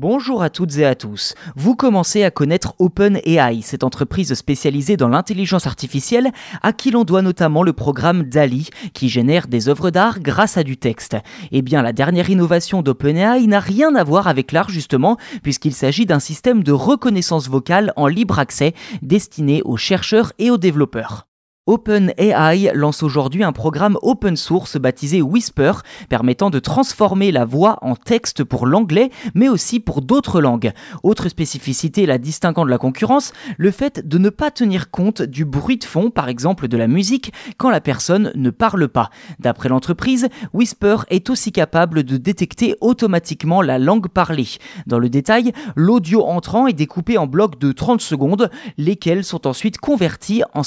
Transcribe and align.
Bonjour 0.00 0.44
à 0.44 0.48
toutes 0.48 0.78
et 0.78 0.86
à 0.86 0.94
tous. 0.94 1.34
Vous 1.56 1.74
commencez 1.74 2.22
à 2.22 2.30
connaître 2.30 2.76
OpenAI, 2.78 3.62
cette 3.62 3.82
entreprise 3.82 4.32
spécialisée 4.34 4.96
dans 4.96 5.08
l'intelligence 5.08 5.66
artificielle 5.66 6.30
à 6.62 6.72
qui 6.72 6.92
l'on 6.92 7.02
doit 7.02 7.20
notamment 7.20 7.64
le 7.64 7.72
programme 7.72 8.22
DALI 8.22 8.70
qui 8.92 9.08
génère 9.08 9.48
des 9.48 9.68
œuvres 9.68 9.90
d'art 9.90 10.20
grâce 10.20 10.56
à 10.56 10.62
du 10.62 10.76
texte. 10.76 11.16
Eh 11.50 11.62
bien, 11.62 11.82
la 11.82 11.92
dernière 11.92 12.30
innovation 12.30 12.80
d'OpenAI 12.80 13.48
n'a 13.48 13.58
rien 13.58 13.96
à 13.96 14.04
voir 14.04 14.28
avec 14.28 14.52
l'art 14.52 14.70
justement 14.70 15.16
puisqu'il 15.42 15.74
s'agit 15.74 16.06
d'un 16.06 16.20
système 16.20 16.62
de 16.62 16.70
reconnaissance 16.70 17.48
vocale 17.48 17.92
en 17.96 18.06
libre 18.06 18.38
accès 18.38 18.74
destiné 19.02 19.62
aux 19.64 19.76
chercheurs 19.76 20.32
et 20.38 20.52
aux 20.52 20.58
développeurs. 20.58 21.27
OpenAI 21.68 22.70
lance 22.72 23.02
aujourd'hui 23.02 23.44
un 23.44 23.52
programme 23.52 23.98
open 24.00 24.36
source 24.36 24.78
baptisé 24.78 25.20
Whisper, 25.20 25.72
permettant 26.08 26.48
de 26.48 26.60
transformer 26.60 27.30
la 27.30 27.44
voix 27.44 27.76
en 27.82 27.94
texte 27.94 28.42
pour 28.42 28.66
l'anglais, 28.66 29.10
mais 29.34 29.50
aussi 29.50 29.78
pour 29.78 30.00
d'autres 30.00 30.40
langues. 30.40 30.72
Autre 31.02 31.28
spécificité 31.28 32.06
la 32.06 32.16
distinguant 32.16 32.64
de 32.64 32.70
la 32.70 32.78
concurrence, 32.78 33.34
le 33.58 33.70
fait 33.70 34.08
de 34.08 34.16
ne 34.16 34.30
pas 34.30 34.50
tenir 34.50 34.90
compte 34.90 35.20
du 35.20 35.44
bruit 35.44 35.76
de 35.76 35.84
fond, 35.84 36.08
par 36.10 36.30
exemple 36.30 36.68
de 36.68 36.76
la 36.78 36.88
musique, 36.88 37.34
quand 37.58 37.68
la 37.68 37.82
personne 37.82 38.32
ne 38.34 38.48
parle 38.48 38.88
pas. 38.88 39.10
D'après 39.38 39.68
l'entreprise, 39.68 40.28
Whisper 40.54 40.96
est 41.10 41.28
aussi 41.28 41.52
capable 41.52 42.02
de 42.02 42.16
détecter 42.16 42.76
automatiquement 42.80 43.60
la 43.60 43.78
langue 43.78 44.08
parlée. 44.08 44.48
Dans 44.86 44.98
le 44.98 45.10
détail, 45.10 45.52
l'audio 45.76 46.24
entrant 46.24 46.66
est 46.66 46.72
découpé 46.72 47.18
en 47.18 47.26
blocs 47.26 47.58
de 47.60 47.72
30 47.72 48.00
secondes, 48.00 48.50
lesquels 48.78 49.22
sont 49.22 49.46
ensuite 49.46 49.76
convertis 49.76 50.42
en 50.54 50.62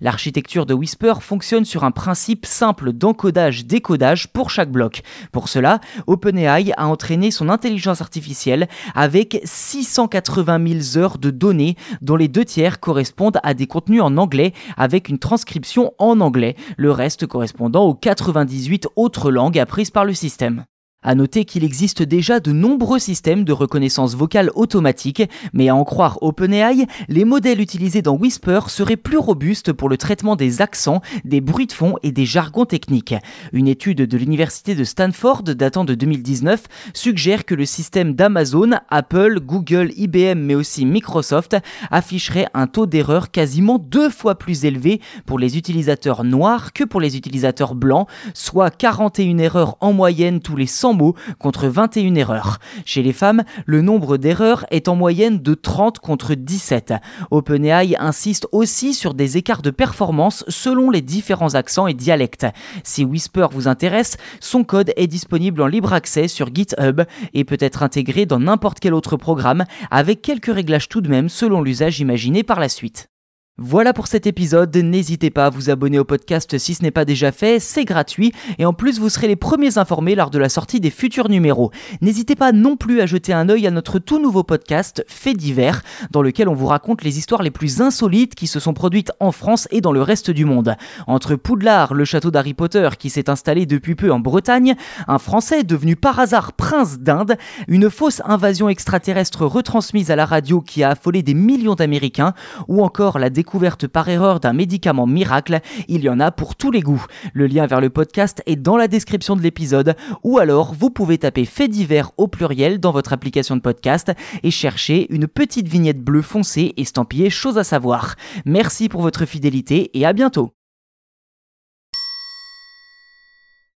L'architecture 0.00 0.66
de 0.66 0.74
Whisper 0.74 1.14
fonctionne 1.20 1.64
sur 1.64 1.84
un 1.84 1.90
principe 1.90 2.46
simple 2.46 2.92
d'encodage-décodage 2.92 4.28
pour 4.28 4.50
chaque 4.50 4.70
bloc. 4.70 5.02
Pour 5.32 5.48
cela, 5.48 5.80
OpenAI 6.06 6.72
a 6.76 6.86
entraîné 6.86 7.30
son 7.30 7.48
intelligence 7.48 8.00
artificielle 8.00 8.68
avec 8.94 9.40
680 9.44 10.82
000 10.92 11.02
heures 11.02 11.18
de 11.18 11.30
données 11.30 11.76
dont 12.00 12.16
les 12.16 12.28
deux 12.28 12.44
tiers 12.44 12.80
correspondent 12.80 13.38
à 13.42 13.54
des 13.54 13.66
contenus 13.66 14.02
en 14.02 14.16
anglais 14.16 14.52
avec 14.76 15.08
une 15.08 15.18
transcription 15.18 15.92
en 15.98 16.20
anglais, 16.20 16.56
le 16.76 16.90
reste 16.90 17.26
correspondant 17.26 17.84
aux 17.84 17.94
98 17.94 18.88
autres 18.96 19.30
langues 19.30 19.58
apprises 19.58 19.90
par 19.90 20.04
le 20.04 20.14
système. 20.14 20.64
À 21.04 21.16
noter 21.16 21.44
qu'il 21.44 21.64
existe 21.64 22.04
déjà 22.04 22.38
de 22.38 22.52
nombreux 22.52 23.00
systèmes 23.00 23.42
de 23.42 23.52
reconnaissance 23.52 24.14
vocale 24.14 24.50
automatique, 24.54 25.24
mais 25.52 25.68
à 25.68 25.74
en 25.74 25.82
croire 25.82 26.18
OpenAI, 26.22 26.86
les 27.08 27.24
modèles 27.24 27.60
utilisés 27.60 28.02
dans 28.02 28.16
Whisper 28.16 28.60
seraient 28.68 28.96
plus 28.96 29.18
robustes 29.18 29.72
pour 29.72 29.88
le 29.88 29.96
traitement 29.96 30.36
des 30.36 30.62
accents, 30.62 31.02
des 31.24 31.40
bruits 31.40 31.66
de 31.66 31.72
fond 31.72 31.96
et 32.04 32.12
des 32.12 32.24
jargons 32.24 32.66
techniques. 32.66 33.16
Une 33.52 33.66
étude 33.66 33.98
de 33.98 34.16
l'université 34.16 34.76
de 34.76 34.84
Stanford 34.84 35.42
datant 35.42 35.84
de 35.84 35.96
2019 35.96 36.62
suggère 36.94 37.44
que 37.46 37.56
le 37.56 37.64
système 37.64 38.14
d'Amazon, 38.14 38.70
Apple, 38.88 39.40
Google, 39.40 39.90
IBM 39.96 40.38
mais 40.38 40.54
aussi 40.54 40.86
Microsoft 40.86 41.56
afficherait 41.90 42.46
un 42.54 42.68
taux 42.68 42.86
d'erreur 42.86 43.32
quasiment 43.32 43.80
deux 43.80 44.08
fois 44.08 44.36
plus 44.36 44.64
élevé 44.64 45.00
pour 45.26 45.40
les 45.40 45.58
utilisateurs 45.58 46.22
noirs 46.22 46.72
que 46.72 46.84
pour 46.84 47.00
les 47.00 47.16
utilisateurs 47.16 47.74
blancs, 47.74 48.06
soit 48.34 48.70
41 48.70 49.38
erreurs 49.38 49.76
en 49.80 49.92
moyenne 49.92 50.38
tous 50.38 50.54
les 50.54 50.66
100 50.66 50.91
mots 50.94 51.14
contre 51.38 51.68
21 51.68 52.14
erreurs. 52.14 52.58
Chez 52.84 53.02
les 53.02 53.12
femmes, 53.12 53.42
le 53.66 53.82
nombre 53.82 54.16
d'erreurs 54.16 54.66
est 54.70 54.88
en 54.88 54.96
moyenne 54.96 55.38
de 55.38 55.54
30 55.54 55.98
contre 55.98 56.34
17. 56.34 56.94
OpenAI 57.30 57.96
insiste 57.98 58.46
aussi 58.52 58.94
sur 58.94 59.14
des 59.14 59.36
écarts 59.36 59.62
de 59.62 59.70
performance 59.70 60.44
selon 60.48 60.90
les 60.90 61.02
différents 61.02 61.54
accents 61.54 61.86
et 61.86 61.94
dialectes. 61.94 62.46
Si 62.84 63.04
Whisper 63.04 63.46
vous 63.52 63.68
intéresse, 63.68 64.16
son 64.40 64.64
code 64.64 64.92
est 64.96 65.06
disponible 65.06 65.62
en 65.62 65.66
libre 65.66 65.92
accès 65.92 66.28
sur 66.28 66.54
GitHub 66.54 67.02
et 67.34 67.44
peut 67.44 67.58
être 67.60 67.82
intégré 67.82 68.26
dans 68.26 68.40
n'importe 68.40 68.80
quel 68.80 68.94
autre 68.94 69.16
programme 69.16 69.64
avec 69.90 70.22
quelques 70.22 70.52
réglages 70.52 70.88
tout 70.88 71.00
de 71.00 71.08
même 71.08 71.28
selon 71.28 71.62
l'usage 71.62 72.00
imaginé 72.00 72.42
par 72.42 72.60
la 72.60 72.68
suite. 72.68 73.11
Voilà 73.58 73.92
pour 73.92 74.06
cet 74.06 74.26
épisode, 74.26 74.74
n'hésitez 74.74 75.28
pas 75.28 75.44
à 75.44 75.50
vous 75.50 75.68
abonner 75.68 75.98
au 75.98 76.04
podcast 76.04 76.56
si 76.56 76.72
ce 76.72 76.82
n'est 76.82 76.90
pas 76.90 77.04
déjà 77.04 77.32
fait, 77.32 77.60
c'est 77.60 77.84
gratuit 77.84 78.32
et 78.58 78.64
en 78.64 78.72
plus 78.72 78.98
vous 78.98 79.10
serez 79.10 79.28
les 79.28 79.36
premiers 79.36 79.76
informés 79.76 80.14
lors 80.14 80.30
de 80.30 80.38
la 80.38 80.48
sortie 80.48 80.80
des 80.80 80.88
futurs 80.88 81.28
numéros. 81.28 81.70
N'hésitez 82.00 82.34
pas 82.34 82.52
non 82.52 82.78
plus 82.78 83.02
à 83.02 83.06
jeter 83.06 83.34
un 83.34 83.50
œil 83.50 83.66
à 83.66 83.70
notre 83.70 83.98
tout 83.98 84.18
nouveau 84.18 84.42
podcast 84.42 85.04
Fait 85.06 85.34
divers 85.34 85.82
dans 86.10 86.22
lequel 86.22 86.48
on 86.48 86.54
vous 86.54 86.66
raconte 86.66 87.02
les 87.02 87.18
histoires 87.18 87.42
les 87.42 87.50
plus 87.50 87.82
insolites 87.82 88.34
qui 88.34 88.46
se 88.46 88.58
sont 88.58 88.72
produites 88.72 89.12
en 89.20 89.32
France 89.32 89.68
et 89.70 89.82
dans 89.82 89.92
le 89.92 90.00
reste 90.00 90.30
du 90.30 90.46
monde. 90.46 90.74
Entre 91.06 91.36
Poudlard, 91.36 91.92
le 91.92 92.06
château 92.06 92.30
d'Harry 92.30 92.54
Potter 92.54 92.88
qui 92.98 93.10
s'est 93.10 93.28
installé 93.28 93.66
depuis 93.66 93.96
peu 93.96 94.10
en 94.10 94.18
Bretagne, 94.18 94.76
un 95.08 95.18
Français 95.18 95.62
devenu 95.62 95.94
par 95.94 96.18
hasard 96.18 96.54
prince 96.54 97.00
d'Inde, 97.00 97.36
une 97.68 97.90
fausse 97.90 98.22
invasion 98.24 98.70
extraterrestre 98.70 99.44
retransmise 99.44 100.10
à 100.10 100.16
la 100.16 100.24
radio 100.24 100.62
qui 100.62 100.82
a 100.82 100.88
affolé 100.88 101.22
des 101.22 101.34
millions 101.34 101.74
d'Américains 101.74 102.32
ou 102.66 102.82
encore 102.82 103.18
la 103.18 103.28
découverte 103.42 103.88
par 103.88 104.08
erreur 104.08 104.38
d'un 104.38 104.52
médicament 104.52 105.08
miracle, 105.08 105.58
il 105.88 106.04
y 106.04 106.08
en 106.08 106.20
a 106.20 106.30
pour 106.30 106.54
tous 106.54 106.70
les 106.70 106.80
goûts. 106.80 107.04
Le 107.34 107.48
lien 107.48 107.66
vers 107.66 107.80
le 107.80 107.90
podcast 107.90 108.40
est 108.46 108.54
dans 108.54 108.76
la 108.76 108.86
description 108.86 109.34
de 109.34 109.42
l'épisode 109.42 109.96
ou 110.22 110.38
alors 110.38 110.74
vous 110.78 110.90
pouvez 110.90 111.18
taper 111.18 111.44
fait 111.44 111.66
divers 111.66 112.12
au 112.18 112.28
pluriel 112.28 112.78
dans 112.78 112.92
votre 112.92 113.12
application 113.12 113.56
de 113.56 113.60
podcast 113.60 114.12
et 114.44 114.52
chercher 114.52 115.12
une 115.12 115.26
petite 115.26 115.66
vignette 115.66 116.00
bleue 116.00 116.22
foncée 116.22 116.72
estampillée 116.76 117.30
chose 117.30 117.58
à 117.58 117.64
savoir. 117.64 118.14
Merci 118.46 118.88
pour 118.88 119.02
votre 119.02 119.24
fidélité 119.24 119.90
et 119.98 120.06
à 120.06 120.12
bientôt. 120.12 120.52